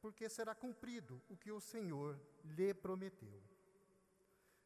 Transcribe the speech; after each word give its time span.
porque 0.00 0.28
será 0.28 0.54
cumprido 0.54 1.20
o 1.28 1.36
que 1.36 1.50
o 1.50 1.60
Senhor 1.60 2.18
lhe 2.44 2.72
prometeu. 2.72 3.42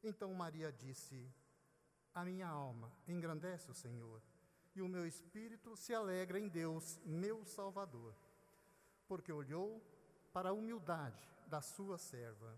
Então 0.02 0.32
Maria 0.34 0.72
disse: 0.72 1.30
A 2.14 2.24
minha 2.24 2.48
alma 2.48 2.92
engrandece 3.08 3.70
o 3.70 3.74
Senhor, 3.74 4.22
e 4.74 4.82
o 4.82 4.88
meu 4.88 5.06
espírito 5.06 5.76
se 5.76 5.94
alegra 5.94 6.38
em 6.38 6.48
Deus, 6.48 6.98
meu 7.04 7.44
Salvador, 7.44 8.14
porque 9.06 9.32
olhou 9.32 9.82
para 10.32 10.50
a 10.50 10.52
humildade 10.52 11.28
da 11.46 11.60
sua 11.60 11.98
serva. 11.98 12.56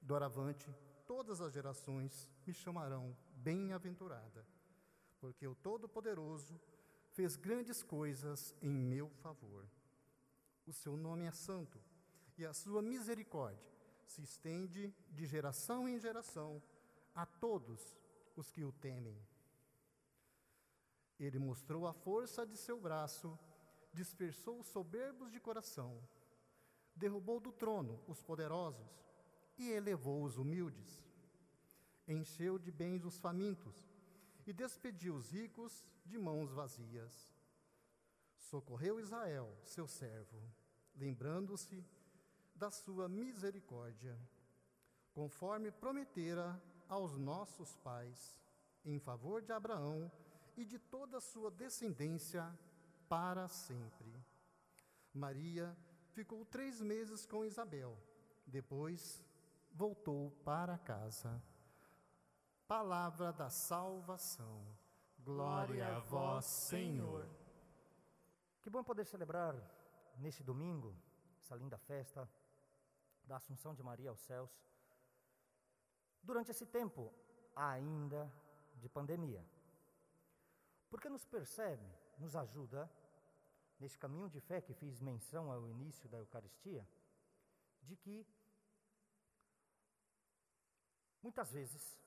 Doravante, 0.00 0.72
todas 1.06 1.40
as 1.40 1.52
gerações 1.52 2.28
me 2.46 2.52
chamarão 2.52 3.16
bem-aventurada, 3.36 4.46
porque 5.20 5.46
o 5.46 5.54
Todo-Poderoso 5.54 6.60
fez 7.10 7.34
grandes 7.34 7.82
coisas 7.82 8.54
em 8.62 8.70
meu 8.70 9.08
favor. 9.08 9.66
O 10.66 10.72
seu 10.72 10.96
nome 10.96 11.24
é 11.24 11.32
santo 11.32 11.80
e 12.38 12.46
a 12.46 12.52
sua 12.52 12.80
misericórdia 12.80 13.68
se 14.06 14.22
estende 14.22 14.94
de 15.10 15.26
geração 15.26 15.88
em 15.88 15.98
geração 15.98 16.62
a 17.14 17.26
todos 17.26 17.98
os 18.36 18.50
que 18.50 18.64
o 18.64 18.72
temem. 18.72 19.20
Ele 21.18 21.38
mostrou 21.38 21.86
a 21.86 21.92
força 21.92 22.46
de 22.46 22.56
seu 22.56 22.80
braço, 22.80 23.38
dispersou 23.92 24.60
os 24.60 24.68
soberbos 24.68 25.30
de 25.30 25.40
coração, 25.40 26.00
derrubou 26.94 27.40
do 27.40 27.52
trono 27.52 28.02
os 28.06 28.22
poderosos 28.22 28.88
e 29.58 29.68
elevou 29.70 30.22
os 30.22 30.38
humildes. 30.38 31.04
Encheu 32.06 32.58
de 32.58 32.70
bens 32.70 33.04
os 33.04 33.18
famintos 33.18 33.76
e 34.46 34.52
despediu 34.52 35.16
os 35.16 35.30
ricos 35.30 35.84
de 36.06 36.16
mãos 36.16 36.50
vazias 36.52 37.38
socorreu 38.48 38.98
Israel, 38.98 39.54
seu 39.64 39.86
servo, 39.86 40.40
lembrando-se 40.96 41.84
da 42.58 42.70
sua 42.70 43.08
misericórdia, 43.08 44.18
conforme 45.12 45.70
prometera 45.70 46.60
aos 46.88 47.16
nossos 47.16 47.76
pais, 47.76 48.36
em 48.84 48.98
favor 48.98 49.40
de 49.42 49.52
Abraão 49.52 50.10
e 50.56 50.64
de 50.64 50.78
toda 50.78 51.18
a 51.18 51.20
sua 51.20 51.50
descendência 51.50 52.44
para 53.08 53.46
sempre. 53.48 54.12
Maria 55.14 55.76
ficou 56.10 56.44
três 56.44 56.80
meses 56.80 57.24
com 57.24 57.44
Isabel, 57.44 57.96
depois 58.46 59.22
voltou 59.72 60.30
para 60.44 60.76
casa. 60.78 61.42
Palavra 62.66 63.32
da 63.32 63.48
salvação. 63.48 64.66
Glória 65.20 65.96
a 65.96 66.00
vós, 66.00 66.44
Senhor. 66.44 67.26
Que 68.60 68.68
bom 68.68 68.82
poder 68.82 69.04
celebrar 69.04 69.54
neste 70.16 70.42
domingo 70.42 70.94
essa 71.40 71.54
linda 71.54 71.78
festa 71.78 72.28
da 73.28 73.36
Assunção 73.36 73.74
de 73.74 73.82
Maria 73.82 74.10
aos 74.10 74.20
céus, 74.20 74.50
durante 76.22 76.50
esse 76.50 76.66
tempo 76.66 77.12
ainda 77.54 78.32
de 78.76 78.88
pandemia. 78.88 79.44
Porque 80.90 81.08
nos 81.08 81.24
percebe, 81.26 81.86
nos 82.18 82.34
ajuda, 82.34 82.90
nesse 83.78 83.98
caminho 83.98 84.28
de 84.30 84.40
fé 84.40 84.60
que 84.60 84.72
fiz 84.72 84.98
menção 85.00 85.52
ao 85.52 85.68
início 85.68 86.08
da 86.08 86.18
Eucaristia, 86.18 86.88
de 87.82 87.94
que 87.96 88.26
muitas 91.22 91.52
vezes 91.52 92.00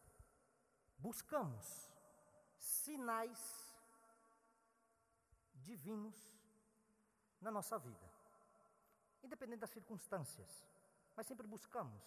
buscamos 0.97 1.89
sinais 2.57 3.39
divinos 5.53 6.17
na 7.39 7.51
nossa 7.51 7.77
vida, 7.77 8.11
independente 9.23 9.59
das 9.59 9.69
circunstâncias, 9.69 10.70
mas 11.15 11.27
sempre 11.27 11.47
buscamos 11.47 12.03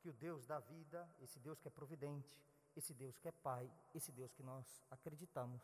que 0.00 0.08
o 0.08 0.12
Deus 0.12 0.46
da 0.46 0.58
vida, 0.58 1.08
esse 1.20 1.38
Deus 1.38 1.58
que 1.58 1.68
é 1.68 1.70
providente, 1.70 2.40
esse 2.76 2.94
Deus 2.94 3.18
que 3.18 3.28
é 3.28 3.32
Pai, 3.32 3.70
esse 3.94 4.12
Deus 4.12 4.32
que 4.32 4.42
nós 4.42 4.82
acreditamos, 4.90 5.62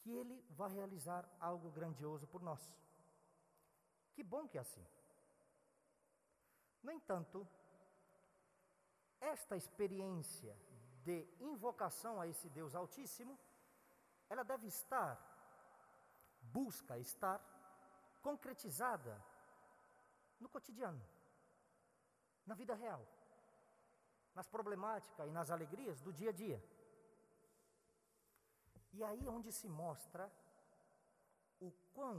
que 0.00 0.10
Ele 0.10 0.44
vai 0.50 0.70
realizar 0.70 1.28
algo 1.40 1.70
grandioso 1.70 2.26
por 2.26 2.42
nós. 2.42 2.60
Que 4.14 4.22
bom 4.22 4.46
que 4.46 4.58
é 4.58 4.60
assim. 4.60 4.86
No 6.82 6.90
entanto, 6.90 7.46
esta 9.20 9.56
experiência 9.56 10.56
de 11.04 11.26
invocação 11.40 12.20
a 12.20 12.26
esse 12.26 12.48
Deus 12.48 12.74
Altíssimo, 12.74 13.38
ela 14.28 14.42
deve 14.42 14.66
estar 14.66 15.32
busca 16.42 16.98
estar 16.98 17.40
concretizada 18.20 19.20
no 20.42 20.48
cotidiano, 20.48 21.02
na 22.44 22.54
vida 22.54 22.74
real, 22.74 23.02
nas 24.34 24.48
problemáticas 24.48 25.28
e 25.28 25.30
nas 25.30 25.50
alegrias 25.50 26.00
do 26.00 26.12
dia 26.12 26.30
a 26.30 26.32
dia. 26.32 26.62
E 28.92 29.02
aí 29.02 29.26
é 29.26 29.30
onde 29.30 29.50
se 29.50 29.68
mostra 29.68 30.30
o 31.60 31.70
quão, 31.94 32.18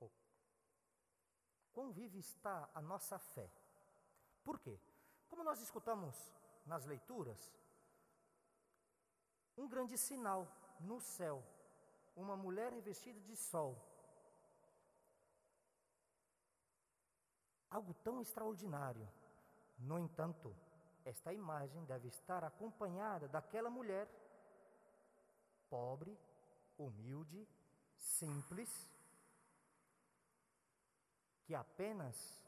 o 0.00 0.10
quão 1.72 1.92
vive 1.92 2.18
está 2.18 2.68
a 2.74 2.82
nossa 2.82 3.18
fé. 3.18 3.48
Por 4.44 4.58
quê? 4.58 4.78
Como 5.28 5.44
nós 5.44 5.60
escutamos 5.60 6.16
nas 6.66 6.84
leituras, 6.84 7.40
um 9.56 9.68
grande 9.68 9.96
sinal 9.96 10.46
no 10.80 11.00
céu 11.00 11.42
uma 12.16 12.36
mulher 12.36 12.72
revestida 12.72 13.20
de 13.20 13.36
sol. 13.36 13.76
Algo 17.70 17.94
tão 18.02 18.20
extraordinário. 18.20 19.08
No 19.78 19.98
entanto, 19.98 20.54
esta 21.04 21.32
imagem 21.32 21.84
deve 21.84 22.08
estar 22.08 22.44
acompanhada 22.44 23.28
daquela 23.28 23.70
mulher 23.70 24.08
pobre, 25.68 26.18
humilde, 26.76 27.46
simples, 27.96 28.90
que 31.44 31.54
apenas 31.54 32.42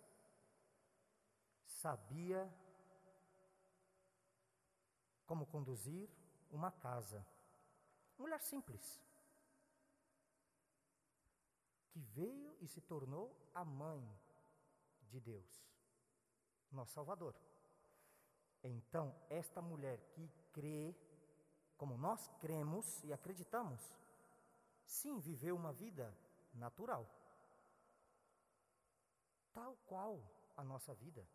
sabia 1.66 2.52
como 5.26 5.46
conduzir 5.46 6.08
uma 6.50 6.70
casa. 6.70 7.24
Mulher 8.18 8.40
simples 8.40 9.00
que 11.90 12.00
veio 12.00 12.56
e 12.60 12.66
se 12.66 12.80
tornou 12.80 13.36
a 13.54 13.64
mãe 13.64 14.02
de 15.12 15.20
Deus, 15.20 15.62
nosso 16.70 16.94
Salvador. 16.94 17.34
Então, 18.64 19.14
esta 19.28 19.60
mulher 19.60 19.98
que 20.14 20.26
crê, 20.52 20.96
como 21.76 21.98
nós 21.98 22.26
cremos 22.40 23.04
e 23.04 23.12
acreditamos, 23.12 23.80
sim, 24.84 25.20
viveu 25.20 25.54
uma 25.54 25.72
vida 25.72 26.16
natural, 26.54 27.06
tal 29.52 29.76
qual 29.86 30.22
a 30.56 30.64
nossa 30.64 30.94
vida, 30.94 31.28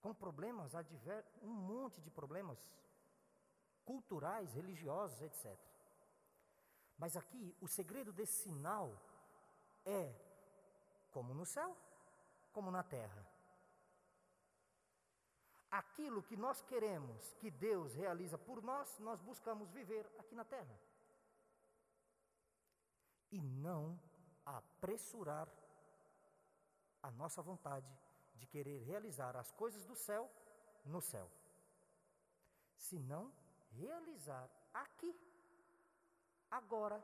com 0.00 0.14
problemas 0.14 0.74
adversos, 0.74 1.42
um 1.42 1.52
monte 1.52 2.00
de 2.00 2.10
problemas 2.10 2.58
culturais, 3.84 4.54
religiosos, 4.54 5.20
etc. 5.20 5.58
Mas 6.96 7.16
aqui 7.16 7.54
o 7.60 7.68
segredo 7.68 8.12
desse 8.12 8.44
sinal 8.44 8.98
é 9.84 10.14
como 11.10 11.34
no 11.34 11.44
céu, 11.44 11.76
como 12.54 12.70
na 12.70 12.84
terra. 12.84 13.26
Aquilo 15.70 16.22
que 16.22 16.36
nós 16.36 16.62
queremos 16.62 17.34
que 17.34 17.50
Deus 17.50 17.92
realiza 17.94 18.38
por 18.38 18.62
nós, 18.62 18.98
nós 19.00 19.20
buscamos 19.20 19.68
viver 19.72 20.06
aqui 20.18 20.34
na 20.36 20.44
terra. 20.44 20.78
E 23.32 23.40
não 23.42 24.00
apressurar 24.46 25.48
a 27.02 27.10
nossa 27.10 27.42
vontade 27.42 27.90
de 28.36 28.46
querer 28.46 28.78
realizar 28.84 29.36
as 29.36 29.50
coisas 29.50 29.84
do 29.84 29.96
céu 29.96 30.30
no 30.84 31.00
céu, 31.00 31.28
senão 32.76 33.32
realizar 33.72 34.48
aqui, 34.72 35.12
agora, 36.50 37.02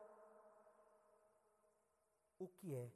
o 2.38 2.46
que 2.46 2.74
é 2.74 2.90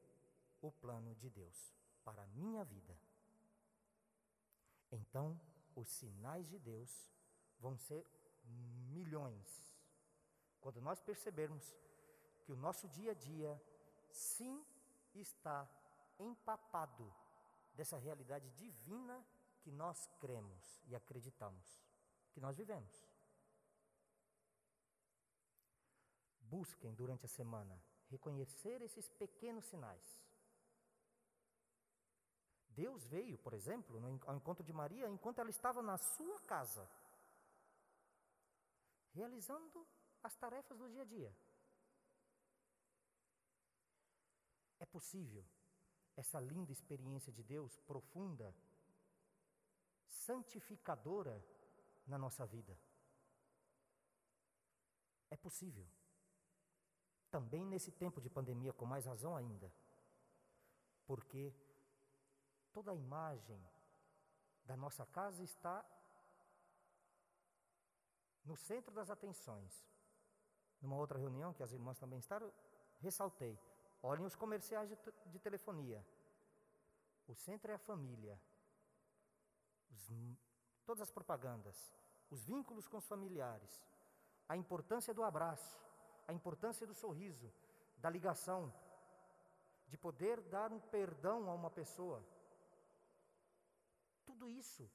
o 0.63 0.71
plano 0.71 1.15
de 1.17 1.29
Deus 1.31 1.75
para 2.05 2.23
a 2.23 2.27
minha 2.29 2.65
vida. 2.65 2.97
Então, 4.93 5.41
os 5.75 5.89
sinais 5.89 6.49
de 6.49 6.59
Deus 6.59 6.91
vão 7.59 7.77
ser 7.77 8.07
milhões. 8.91 9.75
Quando 10.61 10.81
nós 10.81 11.01
percebermos 11.01 11.77
que 12.45 12.53
o 12.53 12.57
nosso 12.57 12.89
dia 12.89 13.13
a 13.13 13.15
dia, 13.15 13.63
sim, 14.11 14.65
está 15.15 15.69
empapado 16.19 17.13
dessa 17.75 17.97
realidade 17.97 18.49
divina 18.51 19.25
que 19.61 19.71
nós 19.71 20.09
cremos 20.21 20.83
e 20.87 20.95
acreditamos, 20.95 21.83
que 22.33 22.41
nós 22.41 22.57
vivemos. 22.57 22.93
Busquem 26.41 26.95
durante 26.95 27.25
a 27.25 27.29
semana 27.29 27.83
reconhecer 28.09 28.81
esses 28.83 29.09
pequenos 29.09 29.65
sinais. 29.65 30.24
Deus 32.75 33.05
veio, 33.07 33.39
por 33.39 33.53
exemplo, 33.55 34.01
ao 34.27 34.37
encontro 34.37 34.65
de 34.65 34.73
Maria 34.73 35.09
enquanto 35.09 35.39
ela 35.39 35.51
estava 35.51 35.81
na 35.83 35.97
sua 35.97 36.41
casa, 36.41 36.89
realizando 39.13 39.87
as 40.23 40.35
tarefas 40.37 40.79
do 40.79 40.89
dia 40.89 41.03
a 41.03 41.05
dia. 41.05 41.37
É 44.81 44.87
possível 44.87 45.45
essa 46.17 46.41
linda 46.41 46.73
experiência 46.73 47.33
de 47.33 47.43
Deus 47.43 47.79
profunda, 47.81 48.55
santificadora 50.09 51.45
na 52.07 52.19
nossa 52.19 52.47
vida. 52.47 52.79
É 55.31 55.37
possível. 55.37 55.87
Também 57.31 57.65
nesse 57.65 57.91
tempo 57.91 58.21
de 58.21 58.31
pandemia, 58.31 58.73
com 58.73 58.87
mais 58.87 59.07
razão 59.07 59.37
ainda. 59.37 59.73
Porque 61.07 61.53
toda 62.75 62.91
a 62.91 62.95
imagem 62.95 63.61
da 64.67 64.77
nossa 64.77 65.07
casa 65.07 65.43
está 65.43 65.85
no 68.45 68.57
centro 68.57 68.93
das 68.93 69.09
atenções. 69.09 69.73
Numa 70.83 70.97
outra 70.97 71.19
reunião 71.19 71.55
que 71.55 71.63
as 71.63 71.73
irmãs 71.73 71.99
também 71.99 72.19
estavam, 72.19 72.53
ressaltei 73.01 73.59
Olhem 74.07 74.27
os 74.27 74.37
comerciais 74.37 74.91
de, 74.91 74.99
de 75.33 75.39
telefonia. 75.39 76.05
O 77.27 77.35
centro 77.35 77.71
é 77.71 77.75
a 77.75 77.79
família. 77.79 78.39
Os, 79.91 80.11
todas 80.85 81.01
as 81.01 81.11
propagandas, 81.11 81.97
os 82.31 82.45
vínculos 82.45 82.87
com 82.87 82.99
os 82.99 83.07
familiares, 83.07 83.83
a 84.47 84.59
importância 84.59 85.15
do 85.15 85.23
abraço, 85.23 85.81
a 86.29 86.35
importância 86.35 86.87
do 86.87 86.93
sorriso, 86.93 87.51
da 87.97 88.11
ligação, 88.11 88.71
de 89.89 89.97
poder 89.97 90.39
dar 90.43 90.71
um 90.71 90.81
perdão 90.81 91.49
a 91.49 91.55
uma 91.55 91.71
pessoa. 91.71 92.23
Tudo 94.45 94.59
isso, 94.59 94.87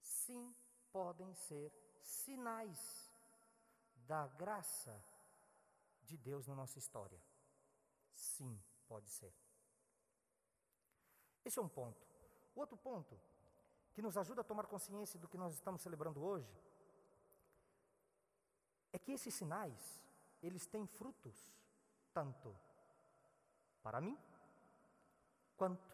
sim, 0.00 0.52
podem 0.90 1.32
ser 1.36 1.72
sinais 2.02 3.08
da 3.94 4.26
graça 4.26 5.00
de 6.02 6.16
Deus 6.16 6.48
na 6.48 6.56
nossa 6.56 6.76
história. 6.76 7.22
Sim, 8.10 8.60
pode 8.88 9.08
ser. 9.08 9.32
Esse 11.44 11.60
é 11.60 11.62
um 11.62 11.68
ponto. 11.68 12.04
O 12.56 12.58
outro 12.58 12.76
ponto, 12.76 13.16
que 13.92 14.02
nos 14.02 14.16
ajuda 14.16 14.40
a 14.40 14.44
tomar 14.50 14.66
consciência 14.66 15.16
do 15.20 15.28
que 15.28 15.38
nós 15.38 15.54
estamos 15.54 15.80
celebrando 15.80 16.20
hoje, 16.20 16.52
é 18.92 18.98
que 18.98 19.12
esses 19.12 19.32
sinais, 19.32 20.02
eles 20.42 20.66
têm 20.66 20.88
frutos, 20.88 21.54
tanto 22.12 22.52
para 23.80 24.00
mim, 24.00 24.18
quanto 25.56 25.88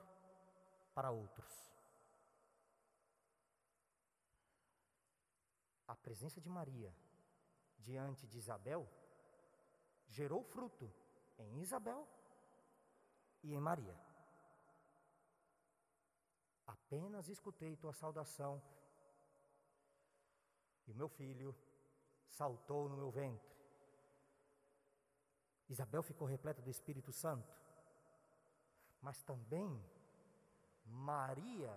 para 0.94 1.11
outros. 1.11 1.75
A 5.86 5.94
presença 5.94 6.40
de 6.40 6.48
Maria 6.48 6.92
diante 7.78 8.26
de 8.26 8.38
Isabel 8.38 8.88
gerou 10.08 10.42
fruto 10.42 10.92
em 11.38 11.60
Isabel 11.60 12.06
e 13.42 13.54
em 13.54 13.60
Maria. 13.60 13.96
Apenas 16.66 17.28
escutei 17.28 17.76
tua 17.76 17.92
saudação 17.92 18.62
e 20.86 20.92
o 20.92 20.94
meu 20.94 21.08
filho 21.08 21.54
saltou 22.28 22.88
no 22.88 22.96
meu 22.96 23.10
ventre. 23.10 23.54
Isabel 25.68 26.02
ficou 26.02 26.26
repleta 26.26 26.62
do 26.62 26.70
Espírito 26.70 27.12
Santo, 27.12 27.52
mas 29.00 29.22
também 29.22 29.82
Maria 30.84 31.76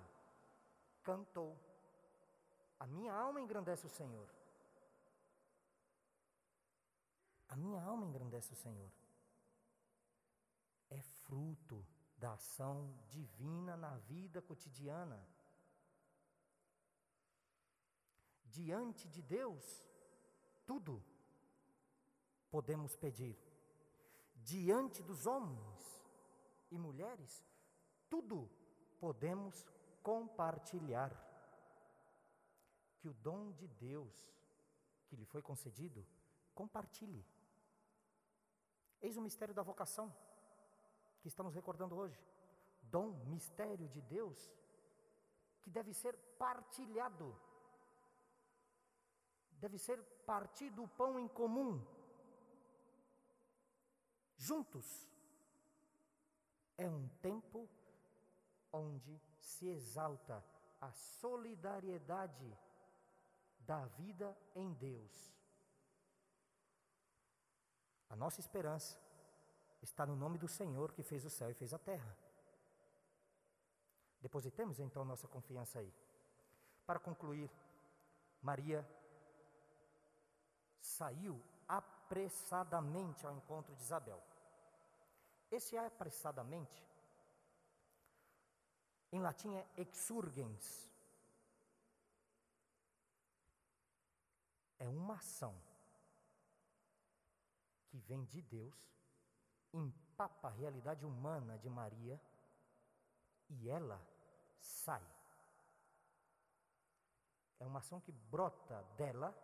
cantou. 1.03 1.57
A 2.79 2.87
minha 2.87 3.13
alma 3.13 3.41
engrandece 3.41 3.85
o 3.85 3.89
Senhor. 3.89 4.29
A 7.49 7.55
minha 7.55 7.81
alma 7.81 8.05
engrandece 8.05 8.53
o 8.53 8.55
Senhor 8.55 8.91
é 10.89 11.01
fruto 11.01 11.85
da 12.17 12.33
ação 12.33 12.93
divina 13.07 13.77
na 13.77 13.95
vida 13.97 14.41
cotidiana. 14.41 15.25
Diante 18.45 19.07
de 19.07 19.21
Deus, 19.21 19.87
tudo 20.65 21.03
podemos 22.49 22.95
pedir. 22.95 23.37
Diante 24.35 25.03
dos 25.03 25.25
homens 25.25 26.03
e 26.71 26.77
mulheres, 26.77 27.45
tudo 28.09 28.49
podemos 28.99 29.65
compartilhar. 30.01 31.28
Que 32.99 33.07
o 33.07 33.13
dom 33.13 33.51
de 33.51 33.67
Deus 33.67 34.13
que 35.09 35.15
lhe 35.15 35.25
foi 35.25 35.41
concedido, 35.41 36.05
compartilhe. 36.53 37.25
Eis 39.01 39.17
o 39.17 39.21
mistério 39.21 39.55
da 39.55 39.63
vocação 39.63 40.13
que 41.21 41.27
estamos 41.27 41.55
recordando 41.55 41.95
hoje. 41.95 42.21
Dom, 42.83 43.09
mistério 43.25 43.87
de 43.89 44.01
Deus, 44.01 44.37
que 45.61 45.69
deve 45.69 45.93
ser 45.93 46.15
partilhado. 46.37 47.35
Deve 49.53 49.77
ser 49.77 50.01
partido 50.25 50.83
o 50.83 50.87
pão 50.87 51.19
em 51.19 51.27
comum. 51.27 51.83
Juntos. 54.37 54.87
É 56.77 56.89
um 56.89 57.09
tempo 57.21 57.67
onde 58.71 59.19
se 59.39 59.67
exalta 59.67 60.43
a 60.79 60.91
solidariedade 60.93 62.57
da 63.69 63.85
vida 63.85 64.35
em 64.55 64.73
Deus. 64.73 65.15
A 68.09 68.15
nossa 68.15 68.39
esperança 68.39 68.97
está 69.79 70.07
no 70.07 70.15
nome 70.15 70.39
do 70.39 70.47
Senhor 70.47 70.91
que 70.91 71.03
fez 71.03 71.23
o 71.23 71.29
céu 71.29 71.51
e 71.51 71.53
fez 71.53 71.71
a 71.71 71.77
terra. 71.77 72.17
Depositemos 74.19 74.79
então 74.79 75.05
nossa 75.05 75.27
confiança 75.27 75.77
aí. 75.77 75.93
Para 76.87 76.97
concluir, 76.97 77.47
Maria 78.41 78.83
saiu 80.81 81.39
apressadamente 81.67 83.23
ao 83.27 83.37
encontro 83.37 83.75
de 83.75 83.83
Isabel. 83.83 84.19
Esse 85.51 85.77
apressadamente, 85.77 86.83
em 89.11 89.21
latim 89.21 89.53
é 89.53 89.67
exurgens. 89.77 90.89
É 94.79 94.87
uma 94.87 95.15
ação 95.15 95.55
que 97.87 97.97
vem 97.99 98.23
de 98.25 98.41
Deus 98.41 98.75
empapa 99.73 100.47
a 100.47 100.51
realidade 100.51 101.05
humana 101.05 101.57
de 101.57 101.69
Maria 101.69 102.19
e 103.49 103.69
ela 103.69 104.01
sai. 104.59 105.05
É 107.59 107.65
uma 107.65 107.79
ação 107.79 107.99
que 107.99 108.11
brota 108.11 108.81
dela 108.95 109.35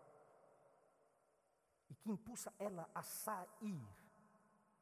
e 1.90 1.96
que 1.96 2.10
impulsa 2.10 2.54
ela 2.58 2.90
a 2.96 3.04
sair 3.04 3.88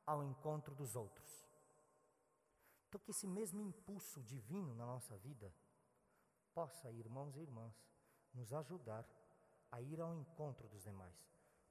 ao 0.05 0.24
encontro 0.24 0.75
dos 0.75 0.95
outros. 0.95 1.48
Então, 2.88 3.01
que 3.01 3.12
esse 3.12 3.25
mesmo 3.25 3.60
impulso 3.60 4.22
divino 4.22 4.75
na 4.75 4.86
nossa 4.86 5.17
vida 5.17 5.51
possa, 6.53 6.91
irmãos 6.91 7.36
e 7.36 7.39
irmãs, 7.39 7.74
nos 8.33 8.53
ajudar 8.53 9.00
a 9.00 9.03
ir 9.81 9.99
ao 9.99 10.13
encontro 10.13 10.67
dos 10.69 10.83
demais, 10.83 11.15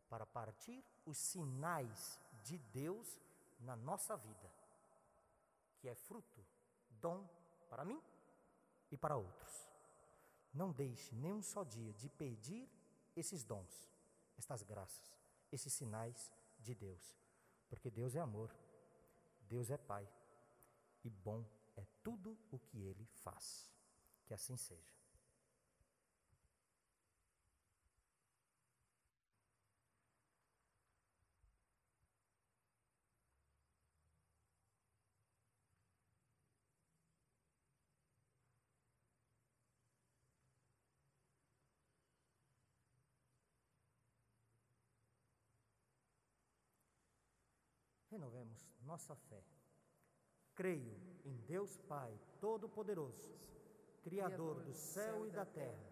para 0.09 0.27
partir 0.27 0.85
os 1.07 1.17
sinais 1.17 2.21
de 2.43 2.59
Deus 2.59 3.19
na 3.61 3.77
nossa 3.77 4.17
vida, 4.17 4.53
que 5.79 5.89
é 5.89 5.95
fruto, 5.95 6.45
dom 6.91 7.27
para 7.69 7.85
mim 7.85 8.01
e 8.91 8.97
para 8.97 9.17
outros. 9.17 9.69
Não 10.53 10.71
deixe 10.71 11.15
nem 11.15 11.33
um 11.33 11.43
só 11.43 11.65
dia 11.65 11.93
de 11.95 12.09
pedir 12.09 12.69
esses 13.17 13.43
dons, 13.43 13.91
estas 14.37 14.63
graças, 14.63 15.17
esses 15.51 15.73
sinais 15.73 16.33
de 16.59 16.75
Deus, 16.75 17.19
porque 17.69 17.91
Deus 17.91 18.15
é 18.15 18.21
amor, 18.21 18.55
Deus 19.49 19.71
é 19.71 19.77
Pai 19.77 20.09
e 21.05 21.11
bom 21.11 21.45
é 21.77 21.87
tudo 22.03 22.39
o 22.51 22.59
que 22.59 22.83
Ele 22.83 23.07
faz. 23.07 23.71
Que 24.25 24.35
assim 24.35 24.57
seja. 24.57 25.02
Renovemos 48.23 48.65
nossa 48.83 49.17
fé. 49.17 49.43
Creio 50.55 50.97
em 51.25 51.37
Deus 51.49 51.77
Pai 51.89 52.17
Todo-Poderoso, 52.41 53.35
Criador 54.03 54.63
do 54.63 54.73
céu 54.73 55.27
e 55.27 55.31
da 55.31 55.45
terra, 55.45 55.91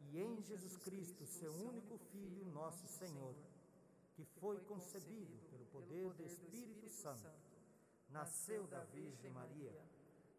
e 0.00 0.20
em 0.20 0.42
Jesus 0.42 0.76
Cristo, 0.76 1.26
seu 1.26 1.52
único 1.52 1.96
Filho, 1.96 2.44
nosso 2.46 2.86
Senhor, 2.86 3.34
que 4.14 4.24
foi 4.24 4.60
concebido 4.60 5.38
pelo 5.50 5.64
poder 5.66 6.12
do 6.12 6.26
Espírito 6.26 6.90
Santo, 6.90 7.30
nasceu 8.10 8.66
da 8.66 8.84
Virgem 8.84 9.30
Maria, 9.30 9.74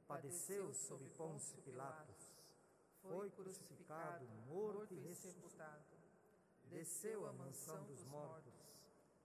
padeceu 0.08 0.72
sob 0.74 1.04
Pôncio 1.18 1.58
Pilatos, 1.64 2.30
foi 3.02 3.32
crucificado, 3.32 4.28
morto 4.48 4.94
e 4.94 5.00
ressuscitado, 5.00 5.84
desceu 6.70 7.26
à 7.28 7.34
mansão 7.34 7.84
dos 7.86 8.04
mortos 8.04 8.63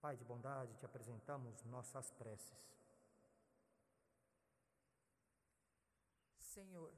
Pai 0.00 0.16
de 0.16 0.24
bondade, 0.24 0.74
te 0.76 0.86
apresentamos 0.86 1.62
nossas 1.64 2.10
preces. 2.12 2.58
Senhor, 6.38 6.92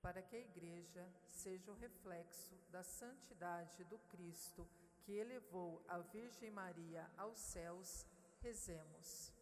para 0.00 0.22
que 0.22 0.36
a 0.36 0.40
Igreja 0.40 1.04
seja 1.26 1.70
o 1.72 1.74
reflexo 1.74 2.54
da 2.70 2.84
santidade 2.84 3.82
do 3.84 3.98
Cristo 3.98 4.68
que 5.02 5.12
elevou 5.12 5.84
a 5.88 5.98
Virgem 5.98 6.50
Maria 6.50 7.10
aos 7.16 7.38
céus, 7.38 8.06
rezemos. 8.40 9.32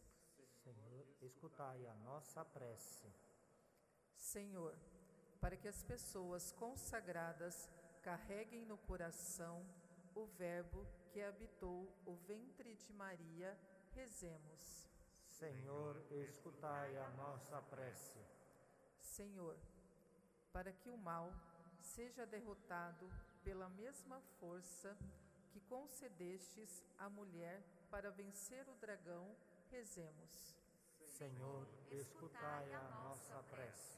Senhor, 0.63 1.05
escutai 1.21 1.85
a 1.85 1.93
nossa 1.95 2.43
prece. 2.43 3.07
Senhor, 4.15 4.75
para 5.39 5.55
que 5.55 5.67
as 5.67 5.83
pessoas 5.83 6.51
consagradas 6.53 7.69
carreguem 8.01 8.65
no 8.65 8.77
coração 8.79 9.63
o 10.15 10.25
Verbo 10.25 10.85
que 11.11 11.21
habitou 11.21 11.91
o 12.05 12.15
ventre 12.15 12.75
de 12.75 12.93
Maria, 12.93 13.57
rezemos. 13.93 14.87
Senhor, 15.25 15.95
escutai 16.11 16.97
a 16.97 17.09
nossa 17.11 17.61
prece. 17.63 18.19
Senhor, 19.01 19.57
para 20.51 20.71
que 20.71 20.89
o 20.89 20.97
mal 20.97 21.31
seja 21.81 22.25
derrotado 22.25 23.09
pela 23.43 23.69
mesma 23.69 24.21
força 24.39 24.95
que 25.51 25.59
concedestes 25.61 26.83
à 26.97 27.09
mulher 27.09 27.63
para 27.89 28.11
vencer 28.11 28.67
o 28.69 28.75
dragão, 28.75 29.35
rezemos. 29.71 30.55
Senhor, 31.05 31.67
escutai 31.89 32.73
a 32.73 32.81
nossa 32.89 33.41
prece. 33.49 33.97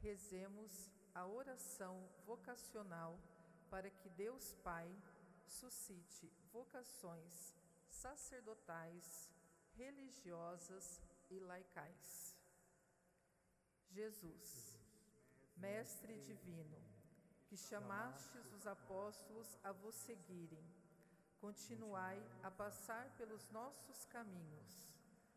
Rezemos 0.00 0.90
a 1.14 1.26
oração 1.26 2.08
vocacional 2.26 3.18
para 3.70 3.90
que 3.90 4.08
Deus 4.10 4.54
Pai 4.62 4.88
suscite 5.48 6.30
vocações 6.52 7.54
sacerdotais, 7.88 9.30
religiosas 9.76 11.02
e 11.30 11.38
laicais. 11.40 12.36
Jesus, 13.90 14.78
Mestre 15.56 16.20
Divino, 16.20 16.78
que 17.46 17.56
chamastes 17.56 18.52
os 18.52 18.66
apóstolos 18.66 19.58
a 19.64 19.72
vos 19.72 19.94
seguirem, 19.94 20.64
continuai 21.40 22.22
a 22.42 22.50
passar 22.50 23.10
pelos 23.16 23.48
nossos 23.50 24.04
caminhos, 24.04 24.92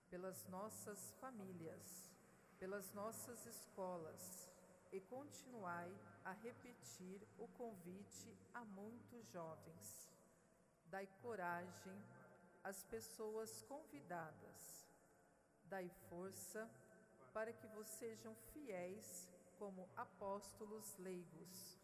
pelas 0.10 0.46
nossas 0.48 1.12
famílias, 1.20 2.12
pelas 2.60 2.92
nossas 2.94 3.46
escolas 3.46 4.51
e 4.92 5.00
continuai 5.00 5.92
a 6.26 6.32
repetir 6.32 7.22
o 7.38 7.48
convite 7.50 8.38
a 8.54 8.64
muitos 8.64 9.26
jovens. 9.30 10.10
Dai 10.86 11.08
coragem 11.22 11.98
às 12.64 12.84
pessoas 12.84 13.62
convidadas. 13.64 14.88
Dai 15.66 15.90
força 16.10 16.70
para 17.34 17.54
que 17.54 17.66
vos 17.68 17.88
sejam 17.88 18.36
fiéis 18.54 19.28
como 19.58 19.88
apóstolos 19.96 20.98
leigos, 20.98 21.80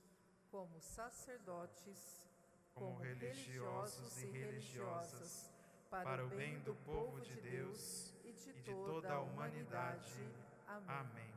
como 0.52 0.82
sacerdotes, 0.82 2.28
como, 2.74 2.96
como 2.96 3.00
religiosos 3.00 4.22
e 4.22 4.26
religiosas, 4.26 5.50
para 5.90 6.26
o 6.26 6.30
bem 6.30 6.60
do 6.62 6.76
povo 6.76 7.22
de 7.22 7.40
Deus 7.40 8.14
e 8.26 8.34
de 8.34 8.54
toda 8.64 9.14
a 9.14 9.22
humanidade. 9.22 10.22
Amém. 10.68 11.34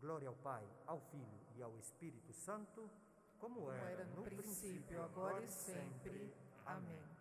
Glória 0.00 0.28
ao 0.28 0.34
Pai, 0.36 0.64
ao 0.86 1.00
Filho 1.00 1.40
e 1.56 1.62
ao 1.62 1.76
Espírito 1.78 2.32
Santo, 2.32 2.88
como, 3.38 3.60
como 3.62 3.72
era, 3.72 4.04
no, 4.04 4.16
no 4.16 4.22
princípio, 4.22 5.02
agora 5.02 5.44
e 5.44 5.48
sempre. 5.48 6.32
Amém. 6.64 7.17